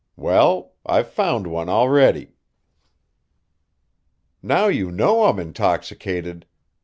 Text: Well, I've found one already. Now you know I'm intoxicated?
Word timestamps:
Well, 0.15 0.73
I've 0.83 1.11
found 1.11 1.45
one 1.45 1.69
already. 1.69 2.33
Now 4.41 4.65
you 4.67 4.89
know 4.91 5.25
I'm 5.25 5.37
intoxicated? 5.37 6.47